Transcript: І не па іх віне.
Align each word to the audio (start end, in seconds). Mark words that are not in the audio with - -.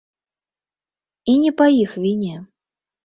І 1.33 1.35
не 1.43 1.51
па 1.59 1.65
іх 1.85 1.91
віне. 2.07 2.35